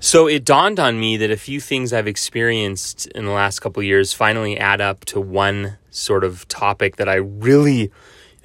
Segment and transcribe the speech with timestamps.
[0.00, 3.82] So it dawned on me that a few things I've experienced in the last couple
[3.82, 7.90] years finally add up to one sort of topic that I really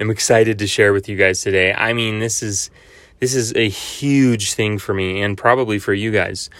[0.00, 1.72] am excited to share with you guys today.
[1.72, 2.70] I mean, this is
[3.20, 6.50] this is a huge thing for me and probably for you guys.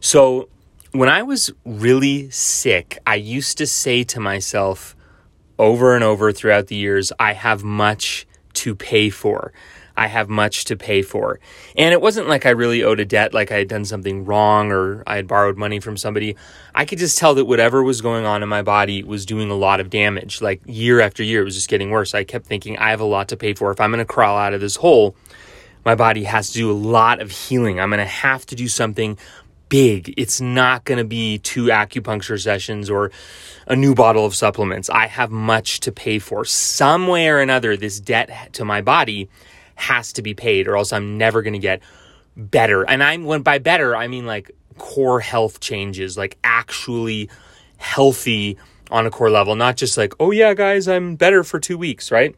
[0.00, 0.48] So,
[0.92, 4.96] when I was really sick, I used to say to myself
[5.58, 9.52] over and over throughout the years, I have much to pay for.
[9.98, 11.40] I have much to pay for.
[11.76, 14.70] And it wasn't like I really owed a debt, like I had done something wrong
[14.70, 16.36] or I had borrowed money from somebody.
[16.72, 19.56] I could just tell that whatever was going on in my body was doing a
[19.56, 20.40] lot of damage.
[20.40, 22.14] Like year after year, it was just getting worse.
[22.14, 23.72] I kept thinking, I have a lot to pay for.
[23.72, 25.16] If I'm going to crawl out of this hole,
[25.84, 27.80] my body has to do a lot of healing.
[27.80, 29.18] I'm going to have to do something
[29.68, 30.14] big.
[30.16, 33.10] It's not going to be two acupuncture sessions or
[33.66, 34.88] a new bottle of supplements.
[34.88, 36.44] I have much to pay for.
[36.44, 39.28] Some way or another, this debt to my body
[39.78, 41.82] has to be paid or else I'm never going to get
[42.36, 42.82] better.
[42.82, 47.30] And I'm when by better, I mean like core health changes, like actually
[47.76, 48.58] healthy
[48.90, 52.10] on a core level, not just like, oh yeah, guys, I'm better for two weeks,
[52.10, 52.34] right?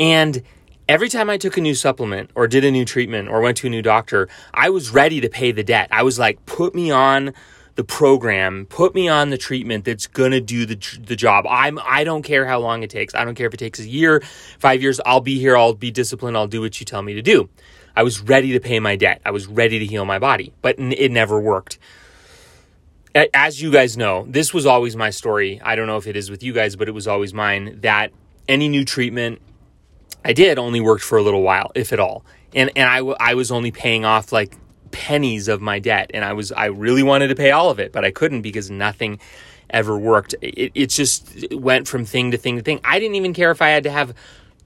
[0.00, 0.42] And
[0.88, 3.66] every time I took a new supplement or did a new treatment or went to
[3.66, 5.88] a new doctor, I was ready to pay the debt.
[5.90, 7.34] I was like, put me on
[7.74, 11.46] the program, put me on the treatment that's going to do the the job.
[11.48, 13.14] I'm I don't care how long it takes.
[13.14, 14.22] I don't care if it takes a year,
[14.58, 17.22] 5 years, I'll be here, I'll be disciplined, I'll do what you tell me to
[17.22, 17.48] do.
[17.94, 19.20] I was ready to pay my debt.
[19.24, 21.78] I was ready to heal my body, but it never worked.
[23.34, 25.60] As you guys know, this was always my story.
[25.62, 28.10] I don't know if it is with you guys, but it was always mine that
[28.48, 29.42] any new treatment
[30.24, 32.24] I did only worked for a little while, if at all.
[32.54, 34.56] And and I, I was only paying off like
[34.92, 37.92] pennies of my debt and I was I really wanted to pay all of it,
[37.92, 39.18] but I couldn't because nothing
[39.70, 40.34] ever worked.
[40.40, 42.80] It, it just went from thing to thing to thing.
[42.84, 44.14] I didn't even care if I had to have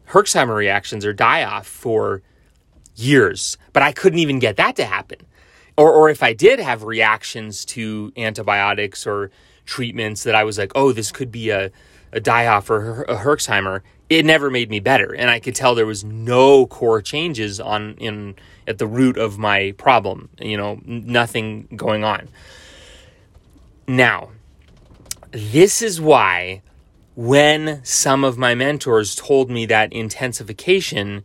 [0.09, 2.23] Herxheimer reactions or die off for
[2.95, 5.19] years, but I couldn't even get that to happen.
[5.77, 9.31] Or, or if I did have reactions to antibiotics or
[9.67, 11.71] treatments that I was like, oh, this could be a,
[12.13, 15.15] a die off or a Herxheimer, it never made me better.
[15.15, 18.37] And I could tell there was no core changes on in
[18.67, 22.29] at the root of my problem, you know, nothing going on.
[23.87, 24.31] Now,
[25.31, 26.63] this is why
[27.15, 31.25] when some of my mentors told me that intensification,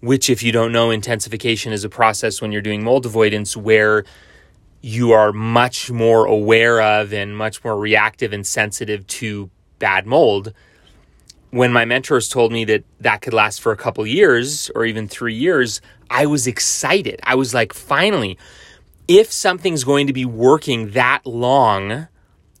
[0.00, 4.04] which, if you don't know, intensification is a process when you're doing mold avoidance where
[4.82, 10.52] you are much more aware of and much more reactive and sensitive to bad mold.
[11.50, 15.08] When my mentors told me that that could last for a couple years or even
[15.08, 15.80] three years,
[16.10, 17.20] I was excited.
[17.22, 18.36] I was like, finally,
[19.08, 22.08] if something's going to be working that long,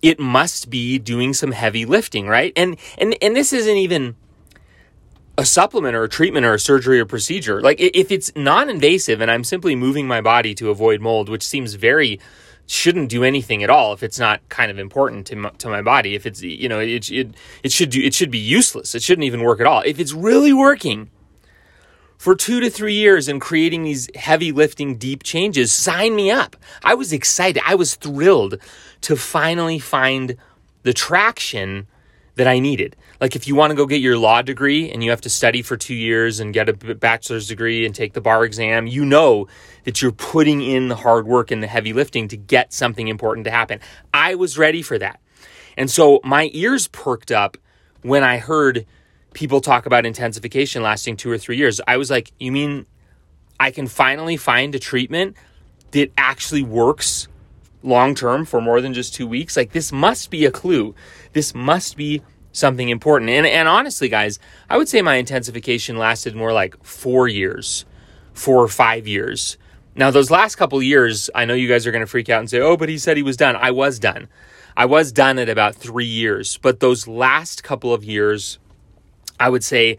[0.02, 2.52] it must be doing some heavy lifting, right?
[2.56, 4.14] And and and this isn't even
[5.38, 7.60] a supplement or a treatment or a surgery or procedure.
[7.60, 11.74] Like if it's non-invasive and I'm simply moving my body to avoid mold, which seems
[11.74, 12.18] very
[12.66, 15.82] shouldn't do anything at all if it's not kind of important to my, to my
[15.82, 16.14] body.
[16.14, 18.94] If it's you know it it it should do it should be useless.
[18.94, 19.82] It shouldn't even work at all.
[19.84, 21.10] If it's really working,
[22.18, 26.56] for two to three years and creating these heavy lifting, deep changes, sign me up.
[26.82, 27.62] I was excited.
[27.66, 28.58] I was thrilled
[29.02, 30.36] to finally find
[30.82, 31.86] the traction
[32.36, 32.96] that I needed.
[33.20, 35.62] Like if you want to go get your law degree and you have to study
[35.62, 39.48] for two years and get a bachelor's degree and take the bar exam, you know
[39.84, 43.44] that you're putting in the hard work and the heavy lifting to get something important
[43.44, 43.80] to happen.
[44.12, 45.20] I was ready for that.
[45.76, 47.56] And so my ears perked up
[48.02, 48.86] when I heard
[49.34, 51.80] people talk about intensification lasting two or three years.
[51.86, 52.86] I was like, you mean
[53.60, 55.36] I can finally find a treatment
[55.90, 57.28] that actually works
[57.82, 59.56] long term for more than just two weeks?
[59.56, 60.94] Like, this must be a clue.
[61.32, 62.22] This must be
[62.56, 63.30] something important.
[63.30, 64.38] And, and honestly, guys,
[64.70, 67.84] I would say my intensification lasted more like four years,
[68.32, 69.58] four or five years.
[69.94, 72.50] Now, those last couple years, I know you guys are going to freak out and
[72.50, 73.56] say, oh, but he said he was done.
[73.56, 74.28] I was done.
[74.76, 76.58] I was done at about three years.
[76.58, 78.58] But those last couple of years,
[79.38, 79.98] I would say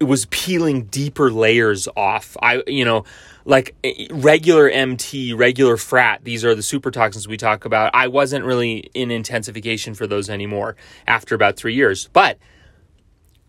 [0.00, 2.36] it was peeling deeper layers off.
[2.42, 3.04] I, you know,
[3.48, 7.90] like eh, regular MT, regular frat, these are the super toxins we talk about.
[7.94, 12.08] I wasn't really in intensification for those anymore after about three years.
[12.12, 12.38] But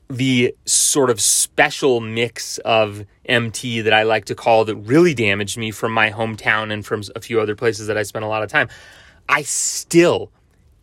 [0.07, 5.57] the sort of special mix of MT that I like to call that really damaged
[5.57, 8.41] me from my hometown and from a few other places that I spent a lot
[8.41, 8.69] of time,
[9.27, 10.31] I still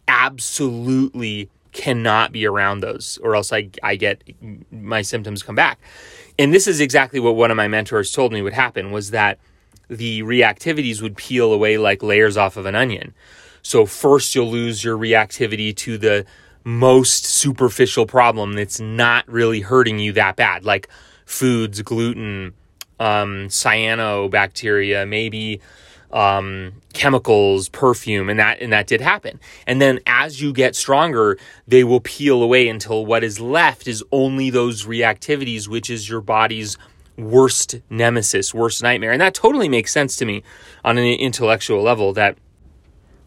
[0.06, 4.25] absolutely cannot be around those or else I, I get
[4.73, 5.78] my symptoms come back.
[6.38, 9.38] And this is exactly what one of my mentors told me would happen was that
[9.88, 13.14] the reactivities would peel away like layers off of an onion.
[13.62, 16.25] So first you'll lose your reactivity to the
[16.64, 20.88] most superficial problem that's not really hurting you that bad, like
[21.26, 22.55] foods, gluten,
[22.99, 25.61] um, cyanobacteria, maybe
[26.16, 29.38] um, chemicals, perfume, and that and that did happen.
[29.66, 34.02] And then as you get stronger, they will peel away until what is left is
[34.10, 36.78] only those reactivities, which is your body's
[37.18, 39.12] worst nemesis, worst nightmare.
[39.12, 40.42] And that totally makes sense to me
[40.82, 42.38] on an intellectual level that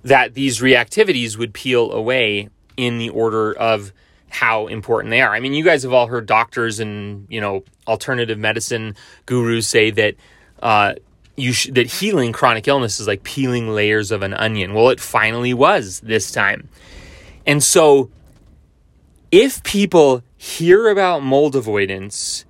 [0.03, 3.93] that these reactivities would peel away in the order of
[4.29, 5.35] how important they are.
[5.35, 8.95] I mean, you guys have all heard doctors and you know alternative medicine
[9.27, 10.15] gurus say that
[10.63, 10.95] uh,
[11.39, 14.73] you sh- that healing chronic illness is like peeling layers of an onion.
[14.73, 16.69] Well, it finally was this time,
[17.45, 18.09] and so
[19.31, 22.45] if people hear about mold avoidance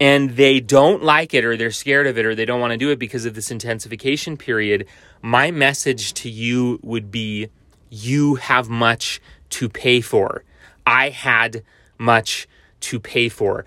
[0.00, 2.76] and they don't like it or they're scared of it or they don't want to
[2.76, 4.86] do it because of this intensification period,
[5.20, 7.48] my message to you would be
[7.90, 10.44] you have much to pay for.
[10.86, 11.62] I had
[11.98, 12.48] much
[12.80, 13.64] to pay for.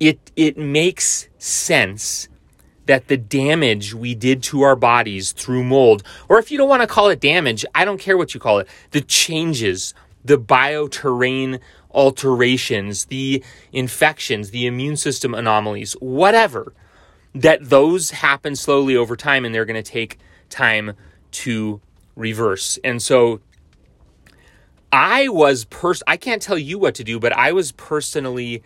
[0.00, 2.28] It it makes sense
[2.86, 6.82] that the damage we did to our bodies through mold, or if you don't want
[6.82, 9.94] to call it damage, I don't care what you call it, the changes,
[10.24, 11.60] the bioterrain
[11.90, 13.42] alterations, the
[13.72, 16.72] infections, the immune system anomalies, whatever,
[17.34, 20.18] that those happen slowly over time and they're going to take
[20.50, 20.92] time
[21.30, 21.80] to
[22.16, 22.78] reverse.
[22.84, 23.40] And so
[24.92, 28.62] I was pers I can't tell you what to do, but I was personally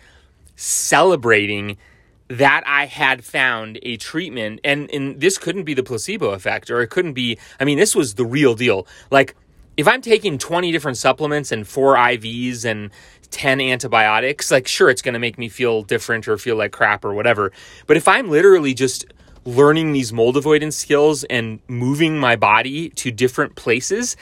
[0.57, 1.79] celebrating
[2.29, 6.81] that I had found a treatment and and this couldn't be the placebo effect or
[6.83, 8.87] it couldn't be I mean this was the real deal.
[9.11, 9.35] Like
[9.77, 12.91] if I'm taking 20 different supplements and 4 IVs and
[13.31, 17.05] 10 antibiotics, like sure it's going to make me feel different or feel like crap
[17.05, 17.53] or whatever.
[17.87, 19.07] But if I'm literally just
[19.45, 24.17] learning these mold avoidance skills and moving my body to different places,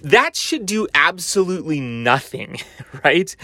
[0.00, 2.58] that should do absolutely nothing,
[3.04, 3.34] right?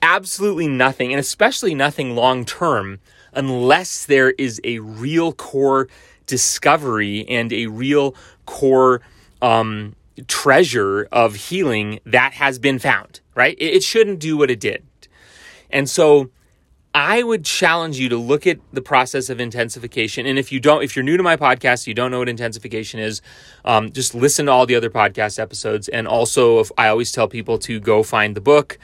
[0.00, 2.98] Absolutely nothing, and especially nothing long term,
[3.34, 5.88] unless there is a real core
[6.26, 8.14] discovery and a real
[8.46, 9.00] core
[9.40, 9.94] um,
[10.28, 13.56] treasure of healing that has been found, right?
[13.58, 14.82] It, shouldn't do what it did.
[15.70, 16.30] And so
[16.94, 20.26] I would challenge you to look at the process of intensification.
[20.26, 23.00] And if you don't, if you're new to my podcast, you don't know what intensification
[23.00, 23.20] is,
[23.64, 25.88] um, just listen to all the other podcast episodes.
[25.88, 28.78] And also, if I always tell people to go find the book,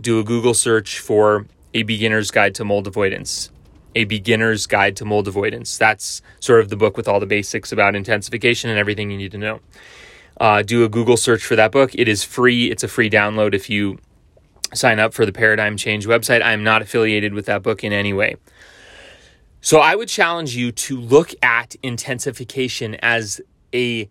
[0.00, 3.51] do a Google search for A Beginner's Guide to Mold Avoidance.
[3.94, 5.78] A Beginner's Guide to Mold Avoidance.
[5.78, 9.32] That's sort of the book with all the basics about intensification and everything you need
[9.32, 9.60] to know.
[10.40, 11.94] Uh, do a Google search for that book.
[11.94, 12.70] It is free.
[12.70, 13.98] It's a free download if you
[14.74, 16.42] sign up for the Paradigm Change website.
[16.42, 18.36] I am not affiliated with that book in any way.
[19.60, 23.40] So I would challenge you to look at intensification as
[23.72, 24.10] a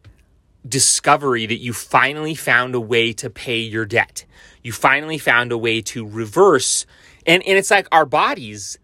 [0.68, 4.26] discovery that you finally found a way to pay your debt.
[4.64, 6.86] You finally found a way to reverse.
[7.26, 8.78] And, and it's like our bodies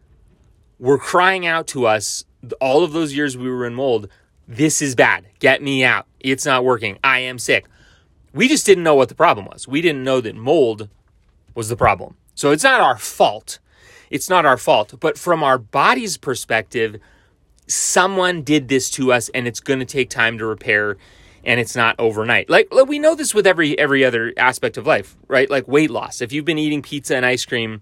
[0.80, 2.26] were crying out to us
[2.62, 4.08] all of those years we were in mold
[4.48, 5.26] this is bad.
[5.40, 6.08] Get me out.
[6.20, 6.98] It's not working.
[7.04, 7.66] I am sick.
[8.34, 9.68] We just didn't know what the problem was.
[9.68, 10.90] We didn't know that mold
[11.54, 12.16] was the problem.
[12.34, 13.60] So it's not our fault.
[14.10, 14.94] It's not our fault.
[15.00, 16.98] But from our body's perspective,
[17.68, 20.98] someone did this to us and it's going to take time to repair
[21.44, 22.50] and it's not overnight.
[22.50, 25.50] Like we know this with every every other aspect of life, right?
[25.50, 26.22] Like weight loss.
[26.22, 27.82] If you've been eating pizza and ice cream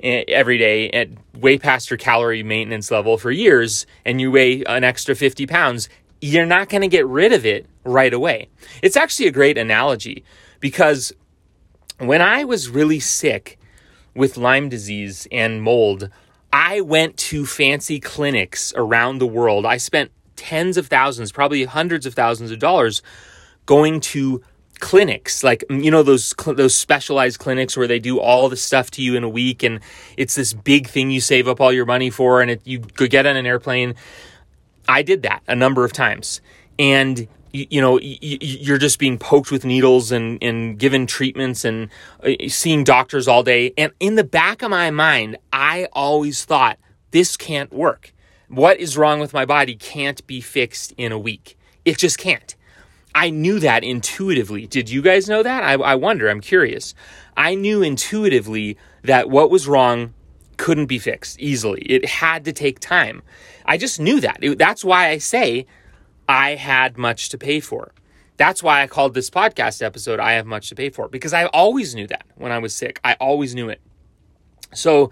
[0.00, 1.08] Eh, every day at
[1.38, 5.88] way past your calorie maintenance level for years and you weigh an extra 50 pounds,
[6.20, 8.48] you're not going to get rid of it right away.
[8.82, 10.24] It's actually a great analogy
[10.58, 11.12] because
[11.98, 13.58] when I was really sick
[14.14, 16.10] with Lyme disease and mold,
[16.52, 19.64] I went to fancy clinics around the world.
[19.64, 23.00] I spent tens of thousands, probably hundreds of thousands of dollars
[23.66, 24.42] going to
[24.80, 29.02] clinics like you know those those specialized clinics where they do all the stuff to
[29.02, 29.80] you in a week and
[30.16, 33.10] it's this big thing you save up all your money for and it, you could
[33.10, 33.94] get on an airplane.
[34.88, 36.40] I did that a number of times
[36.78, 41.88] and you, you know you're just being poked with needles and, and given treatments and
[42.22, 46.78] uh, seeing doctors all day and in the back of my mind i always thought
[47.14, 48.12] this can't work.
[48.48, 51.56] What is wrong with my body can't be fixed in a week.
[51.84, 52.56] It just can't
[53.14, 54.66] i knew that intuitively.
[54.66, 55.62] Did you guys know that?
[55.62, 56.28] I, I wonder.
[56.28, 56.94] I'm curious.
[57.36, 60.14] I knew intuitively that what was wrong
[60.56, 61.82] couldn't be fixed easily.
[61.82, 63.22] It had to take time.
[63.64, 64.38] I just knew that.
[64.42, 65.66] It, that's why i say
[66.28, 67.92] I had much to pay for.
[68.36, 71.46] That's why I called this podcast episode I Have Much to Pay For, because I
[71.46, 72.98] always knew that when I was sick.
[73.04, 73.80] I always knew it.
[74.72, 75.10] So,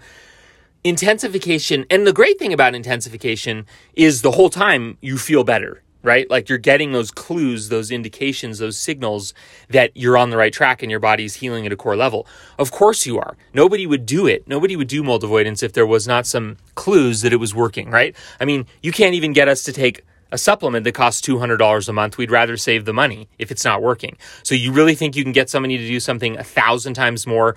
[0.83, 6.29] intensification, and the great thing about intensification is the whole time you feel better, right?
[6.29, 9.33] Like you're getting those clues, those indications, those signals
[9.69, 12.27] that you're on the right track and your body's healing at a core level.
[12.59, 13.35] Of course you are.
[13.53, 14.47] Nobody would do it.
[14.47, 17.89] Nobody would do mold avoidance if there was not some clues that it was working,
[17.89, 18.15] right?
[18.39, 21.93] I mean, you can't even get us to take a supplement that costs $200 a
[21.93, 22.17] month.
[22.17, 24.17] We'd rather save the money if it's not working.
[24.41, 27.55] So you really think you can get somebody to do something a thousand times more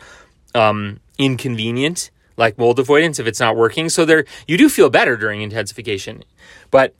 [0.54, 3.88] um, inconvenient, like mold avoidance, if it's not working?
[3.88, 6.22] So there, you do feel better during intensification.
[6.70, 6.94] But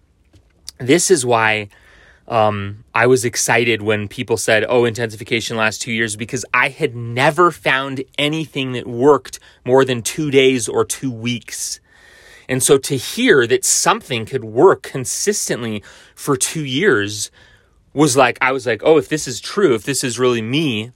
[0.79, 1.69] this is why
[2.29, 6.97] um, I was excited when people said, oh, intensification lasts two years because I had
[6.97, 11.81] never found anything that worked more than two days or two weeks.
[12.49, 15.83] And so to hear that something could work consistently
[16.15, 17.31] for two years
[17.93, 20.93] was like, I was like, oh, if this is true, if this is really me,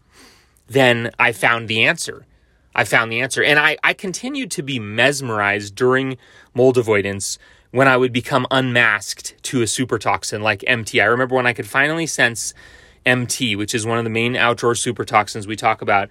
[0.69, 2.27] then I found the answer.
[2.75, 3.43] I found the answer.
[3.43, 6.19] And I, I continued to be mesmerized during
[6.55, 7.39] mold avoidance
[7.71, 11.01] when I would become unmasked to a super toxin like MT.
[11.01, 12.53] I remember when I could finally sense
[13.07, 16.09] MT, which is one of the main outdoor super toxins we talk about.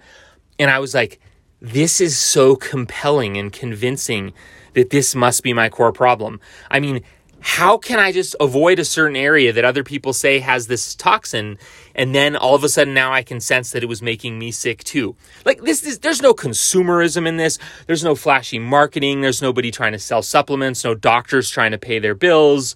[0.58, 1.20] And I was like,
[1.60, 4.32] this is so compelling and convincing
[4.74, 6.40] that this must be my core problem.
[6.70, 7.02] I mean,
[7.40, 11.58] how can I just avoid a certain area that other people say has this toxin
[11.94, 14.50] and then all of a sudden now I can sense that it was making me
[14.50, 15.16] sick too.
[15.44, 17.58] Like this is there's no consumerism in this.
[17.86, 19.22] There's no flashy marketing.
[19.22, 20.84] There's nobody trying to sell supplements.
[20.84, 22.74] No doctors trying to pay their bills.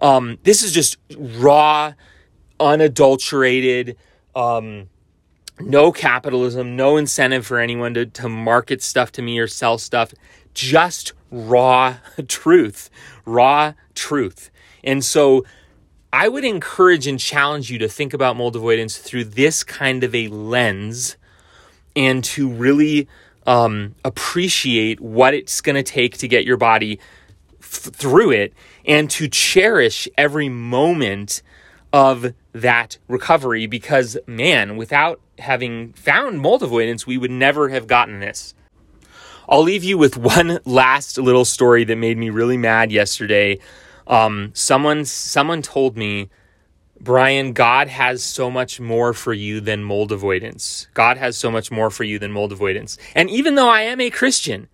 [0.00, 1.92] Um, this is just raw,
[2.58, 3.96] unadulterated.
[4.34, 4.88] Um,
[5.60, 10.12] no capitalism, no incentive for anyone to, to market stuff to me or sell stuff.
[10.56, 11.96] Just raw
[12.28, 12.88] truth,
[13.26, 14.50] raw truth.
[14.82, 15.44] And so
[16.14, 20.14] I would encourage and challenge you to think about mold avoidance through this kind of
[20.14, 21.18] a lens
[21.94, 23.06] and to really
[23.46, 27.00] um, appreciate what it's going to take to get your body
[27.60, 28.54] f- through it
[28.86, 31.42] and to cherish every moment
[31.92, 38.20] of that recovery because, man, without having found mold avoidance, we would never have gotten
[38.20, 38.54] this.
[39.48, 43.58] I'll leave you with one last little story that made me really mad yesterday.
[44.06, 46.30] Um, someone someone told me,
[47.00, 50.88] Brian, God has so much more for you than mold avoidance.
[50.94, 52.96] God has so much more for you than mold avoidance.
[53.14, 54.68] And even though I am a Christian,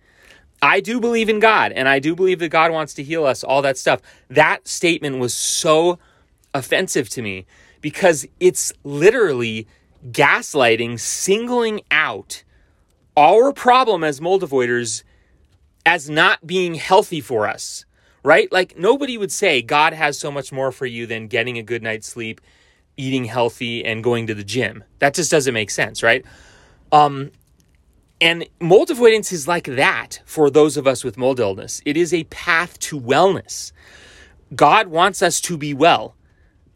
[0.61, 3.43] I do believe in God and I do believe that God wants to heal us,
[3.43, 4.01] all that stuff.
[4.29, 5.99] That statement was so
[6.53, 7.45] offensive to me
[7.81, 9.67] because it's literally
[10.11, 12.43] gaslighting, singling out
[13.15, 15.03] our problem as mold avoiders
[15.85, 17.85] as not being healthy for us,
[18.23, 18.51] right?
[18.51, 21.83] Like nobody would say God has so much more for you than getting a good
[21.83, 22.41] night's sleep,
[22.97, 24.83] eating healthy, and going to the gym.
[24.99, 26.25] That just doesn't make sense, right?
[26.91, 27.31] Um,
[28.21, 31.81] and mold avoidance is like that for those of us with mold illness.
[31.85, 33.73] It is a path to wellness.
[34.55, 36.15] God wants us to be well.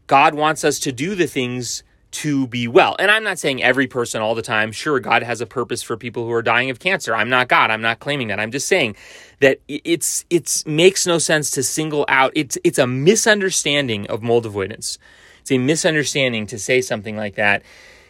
[0.06, 2.96] God wants us to do the things to be well.
[2.98, 4.72] And I'm not saying every person all the time.
[4.72, 7.14] Sure, God has a purpose for people who are dying of cancer.
[7.14, 7.70] I'm not God.
[7.70, 8.40] I'm not claiming that.
[8.40, 8.96] I'm just saying
[9.40, 12.32] that it's it's makes no sense to single out.
[12.34, 14.98] It's it's a misunderstanding of mold avoidance.
[15.40, 17.62] It's a misunderstanding to say something like that.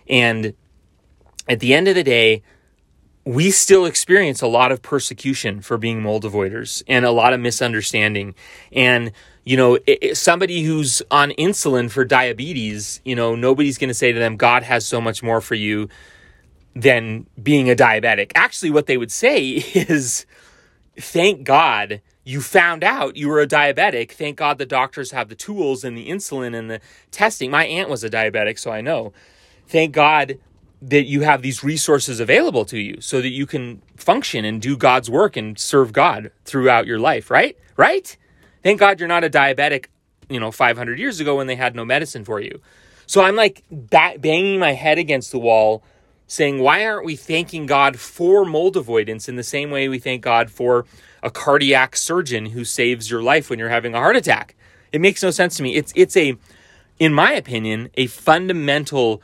[0.08, 0.54] And
[1.48, 2.42] at the end of the day,
[3.24, 7.40] we still experience a lot of persecution for being mold avoiders and a lot of
[7.40, 8.34] misunderstanding.
[8.72, 9.12] And
[9.48, 14.12] you know, it, somebody who's on insulin for diabetes, you know, nobody's going to say
[14.12, 15.88] to them, God has so much more for you
[16.76, 18.30] than being a diabetic.
[18.34, 20.26] Actually, what they would say is,
[20.98, 24.12] thank God you found out you were a diabetic.
[24.12, 27.50] Thank God the doctors have the tools and the insulin and the testing.
[27.50, 29.14] My aunt was a diabetic, so I know.
[29.66, 30.38] Thank God
[30.82, 34.76] that you have these resources available to you so that you can function and do
[34.76, 37.56] God's work and serve God throughout your life, right?
[37.78, 38.14] Right?
[38.68, 39.86] Thank God you're not a diabetic,
[40.28, 42.60] you know, 500 years ago when they had no medicine for you.
[43.06, 45.82] So I'm like banging my head against the wall
[46.26, 50.20] saying, why aren't we thanking God for mold avoidance in the same way we thank
[50.20, 50.84] God for
[51.22, 54.54] a cardiac surgeon who saves your life when you're having a heart attack?
[54.92, 55.74] It makes no sense to me.
[55.74, 56.36] It's it's a
[56.98, 59.22] in my opinion, a fundamental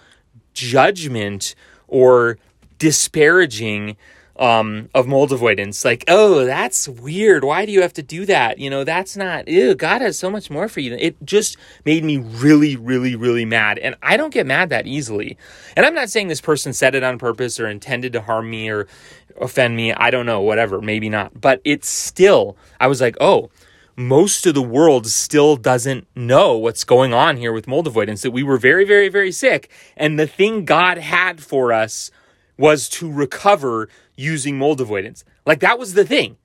[0.54, 1.54] judgment
[1.86, 2.38] or
[2.78, 3.98] disparaging
[4.36, 5.84] um, of mold avoidance.
[5.84, 7.44] Like, oh, that's weird.
[7.44, 8.58] Why do you have to do that?
[8.58, 10.94] You know, that's not, ew, God has so much more for you.
[10.94, 13.78] It just made me really, really, really mad.
[13.78, 15.36] And I don't get mad that easily.
[15.76, 18.68] And I'm not saying this person said it on purpose or intended to harm me
[18.68, 18.86] or
[19.40, 19.92] offend me.
[19.92, 21.40] I don't know, whatever, maybe not.
[21.40, 23.50] But it's still, I was like, oh,
[23.96, 28.32] most of the world still doesn't know what's going on here with mold avoidance, that
[28.32, 29.70] we were very, very, very sick.
[29.96, 32.10] And the thing God had for us
[32.56, 35.24] was to recover using mold avoidance.
[35.46, 36.36] Like that was the thing.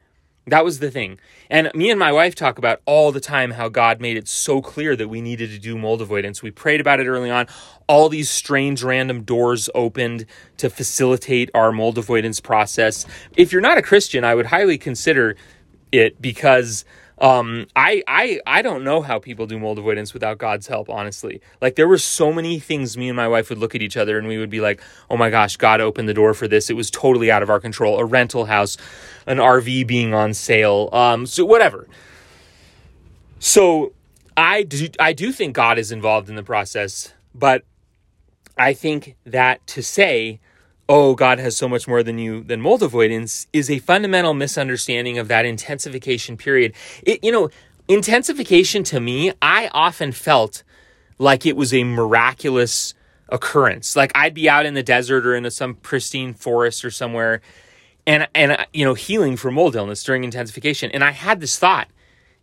[0.47, 1.19] That was the thing.
[1.49, 4.61] And me and my wife talk about all the time how God made it so
[4.61, 6.41] clear that we needed to do mold avoidance.
[6.41, 7.47] We prayed about it early on.
[7.87, 10.25] All these strange random doors opened
[10.57, 13.05] to facilitate our mold avoidance process.
[13.37, 15.35] If you're not a Christian, I would highly consider
[15.91, 16.85] it because
[17.19, 21.41] Um, I, I, I don't know how people do mold avoidance without God's help, honestly.
[21.61, 24.17] Like, there were so many things me and my wife would look at each other
[24.17, 26.69] and we would be like, oh my gosh, God opened the door for this.
[26.69, 27.99] It was totally out of our control.
[27.99, 28.77] A rental house,
[29.27, 31.87] an RV being on sale, um, so whatever.
[33.39, 33.93] So,
[34.37, 37.63] I do, I do think God is involved in the process, but
[38.57, 40.39] I think that to say,
[40.89, 45.19] oh, God has so much more than you than mold avoidance is a fundamental misunderstanding
[45.19, 46.73] of that intensification period.
[47.03, 47.49] It, you know,
[47.87, 50.63] intensification to me, I often felt
[51.19, 52.95] like it was a miraculous
[53.29, 53.95] occurrence.
[53.95, 57.41] Like I'd be out in the desert or in some pristine forest or somewhere
[58.07, 61.89] and and you know healing from mold illness during intensification and I had this thought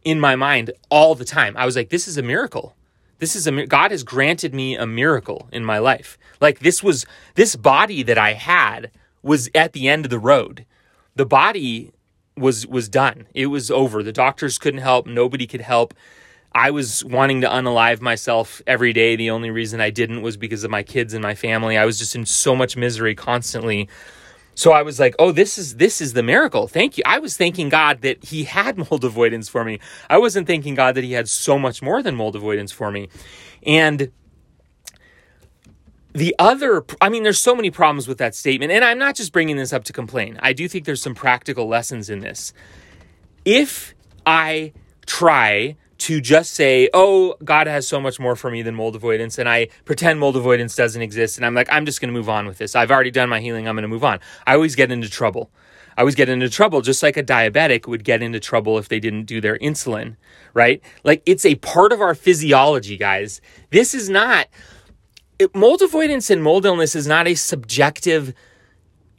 [0.04, 1.56] in my mind all the time.
[1.56, 2.76] I was like this is a miracle.
[3.18, 6.18] This is a God has granted me a miracle in my life.
[6.40, 8.90] Like this was this body that I had
[9.22, 10.66] was at the end of the road.
[11.14, 11.92] The body
[12.36, 13.26] was was done.
[13.34, 14.02] It was over.
[14.02, 15.94] The doctors couldn't help, nobody could help.
[16.52, 19.14] I was wanting to unalive myself every day.
[19.14, 21.76] The only reason I didn't was because of my kids and my family.
[21.76, 23.90] I was just in so much misery constantly.
[24.56, 26.66] So I was like, "Oh, this is this is the miracle.
[26.66, 29.78] Thank you." I was thanking God that he had mold avoidance for me.
[30.10, 33.08] I wasn't thanking God that he had so much more than mold avoidance for me.
[33.64, 34.10] And
[36.12, 39.32] the other I mean there's so many problems with that statement and I'm not just
[39.32, 40.38] bringing this up to complain.
[40.42, 42.54] I do think there's some practical lessons in this.
[43.44, 43.94] If
[44.24, 44.72] I
[45.04, 49.38] try to just say, oh, God has so much more for me than mold avoidance,
[49.38, 52.28] and I pretend mold avoidance doesn't exist, and I'm like, I'm just going to move
[52.28, 52.76] on with this.
[52.76, 54.20] I've already done my healing, I'm going to move on.
[54.46, 55.50] I always get into trouble.
[55.96, 59.00] I always get into trouble, just like a diabetic would get into trouble if they
[59.00, 60.16] didn't do their insulin,
[60.52, 60.82] right?
[61.04, 63.40] Like, it's a part of our physiology, guys.
[63.70, 64.48] This is not,
[65.38, 68.34] it, mold avoidance and mold illness is not a subjective,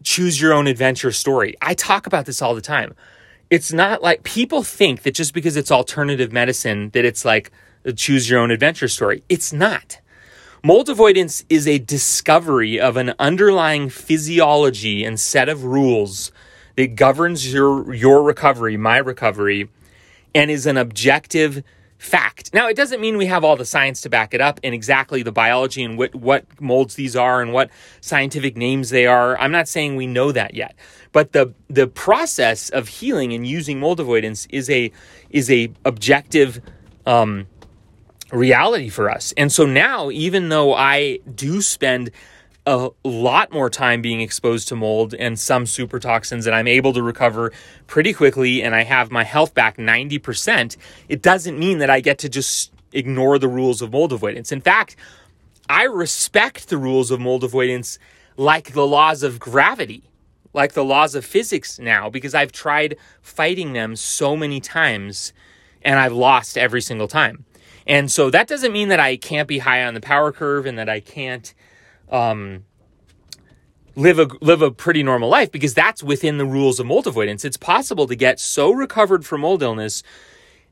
[0.04, 1.56] choose your own adventure story.
[1.62, 2.94] I talk about this all the time
[3.50, 7.52] it's not like people think that just because it's alternative medicine that it's like
[7.86, 9.24] a choose your own adventure story.
[9.30, 10.00] It's not.
[10.64, 16.32] Mold avoidance is a discovery of an underlying physiology and set of rules
[16.76, 19.70] that governs your your recovery, my recovery,
[20.36, 21.64] and is an objective
[21.98, 22.54] fact.
[22.54, 25.24] Now, it doesn't mean we have all the science to back it up and exactly
[25.24, 27.70] the biology and what, what molds these are and what
[28.02, 29.38] scientific names they are.
[29.40, 30.76] I'm not saying we know that yet.
[31.18, 34.92] But the the process of healing and using mold avoidance is a
[35.32, 36.62] is a objective
[37.08, 37.48] um,
[38.32, 39.34] reality for us.
[39.36, 42.12] And so now, even though I do spend
[42.68, 46.94] a lot more time being exposed to mold and some super toxins and I'm able
[46.94, 47.52] to recover
[47.88, 50.78] pretty quickly and I have my health back 90%,
[51.10, 54.52] it doesn't mean that I get to just ignore the rules of mold avoidance.
[54.52, 54.96] In fact,
[55.68, 57.98] I respect the rules of mold avoidance
[58.36, 60.04] like the laws of gravity,
[60.58, 65.32] like the laws of physics now, because I've tried fighting them so many times
[65.84, 67.46] and I've lost every single time.
[67.86, 70.78] And so that doesn't mean that I can't be high on the power curve and
[70.78, 71.54] that I can't
[72.12, 72.66] um,
[73.96, 77.46] live a live a pretty normal life because that's within the rules of mold avoidance.
[77.46, 80.04] It's possible to get so recovered from mold illness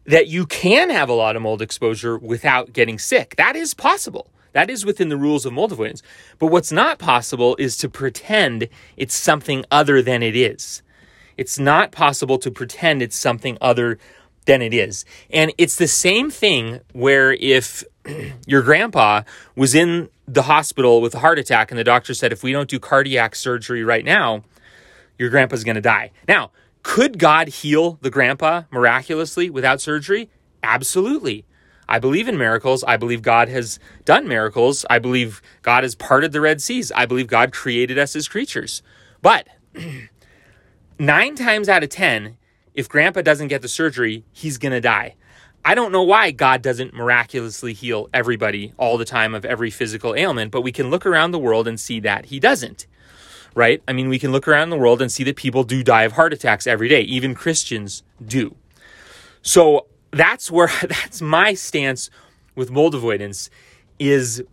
[0.05, 3.35] that you can have a lot of mold exposure without getting sick.
[3.37, 4.31] That is possible.
[4.55, 6.01] That is within the rules of mold avoidance.
[6.39, 10.81] But what's not possible is to pretend it's something other than it is.
[11.35, 13.99] It's not possible to pretend it's something other
[14.45, 15.03] than it is.
[15.29, 17.83] And it's the same thing where if
[18.47, 19.23] your grandpa
[19.57, 22.69] was in the hospital with a heart attack, and the doctor said, if we don't
[22.69, 24.45] do cardiac surgery right now,
[25.19, 26.11] your grandpa's going to die.
[26.29, 30.29] Now, could God heal the grandpa miraculously without surgery?
[30.63, 31.43] Absolutely.
[31.87, 32.83] I believe in miracles.
[32.83, 34.85] I believe God has done miracles.
[34.89, 36.91] I believe God has parted the Red Seas.
[36.91, 38.81] I believe God created us as creatures.
[39.21, 39.47] But
[40.99, 42.37] nine times out of 10,
[42.73, 45.15] if grandpa doesn't get the surgery, he's going to die.
[45.67, 50.13] I don't know why God doesn't miraculously heal everybody all the time of every physical
[50.13, 52.85] ailment, but we can look around the world and see that He doesn't.
[53.55, 53.81] Right?
[53.87, 56.11] I mean, we can look around the world and see that people do die of
[56.11, 57.01] heart attacks every day.
[57.01, 58.55] Even Christians do.
[59.41, 62.09] So that's where, that's my stance
[62.55, 63.49] with mold avoidance
[63.99, 64.43] is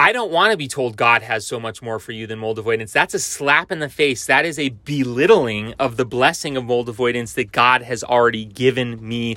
[0.00, 2.58] I don't want to be told God has so much more for you than mold
[2.58, 2.92] avoidance.
[2.92, 4.26] That's a slap in the face.
[4.26, 9.06] That is a belittling of the blessing of mold avoidance that God has already given
[9.06, 9.36] me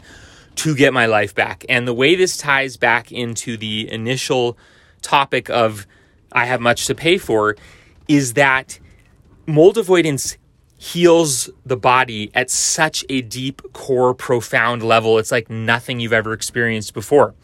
[0.57, 1.65] to get my life back.
[1.67, 4.55] And the way this ties back into the initial
[5.01, 5.87] topic of
[6.31, 7.55] I have much to pay for
[8.07, 8.79] is that
[9.47, 10.37] mold avoidance
[10.81, 15.19] heals the body at such a deep, core, profound level.
[15.19, 17.35] It's like nothing you've ever experienced before.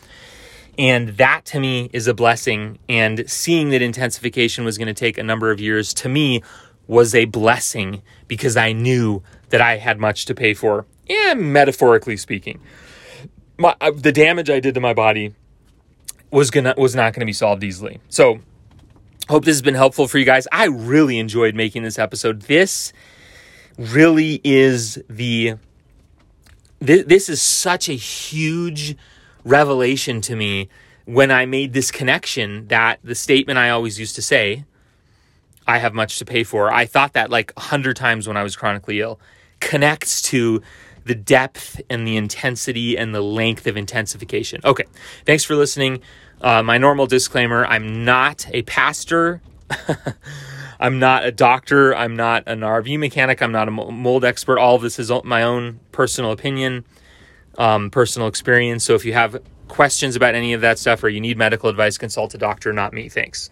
[0.75, 2.79] And that to me is a blessing.
[2.89, 6.41] And seeing that intensification was going to take a number of years to me
[6.87, 12.17] was a blessing because I knew that I had much to pay for yeah, metaphorically
[12.17, 12.59] speaking.
[13.57, 15.35] My, uh, the damage I did to my body
[16.31, 17.99] was gonna was not gonna be solved easily.
[18.09, 18.39] So
[19.29, 20.47] hope this has been helpful for you guys.
[20.51, 22.41] I really enjoyed making this episode.
[22.43, 22.93] This
[23.77, 25.55] really is the
[26.79, 28.95] this, this is such a huge
[29.43, 30.69] revelation to me
[31.05, 34.65] when I made this connection that the statement I always used to say,
[35.65, 36.71] I have much to pay for.
[36.71, 39.19] I thought that like a hundred times when I was chronically ill,
[39.59, 40.61] connects to
[41.05, 44.61] the depth and the intensity and the length of intensification.
[44.63, 44.85] Okay,
[45.25, 46.01] thanks for listening.
[46.41, 49.41] Uh, my normal disclaimer I'm not a pastor.
[50.79, 51.95] I'm not a doctor.
[51.95, 53.41] I'm not an RV mechanic.
[53.41, 54.59] I'm not a mold expert.
[54.59, 56.85] All of this is my own personal opinion,
[57.57, 58.83] um, personal experience.
[58.83, 61.97] So if you have questions about any of that stuff or you need medical advice,
[61.97, 63.09] consult a doctor, not me.
[63.09, 63.45] Thanks.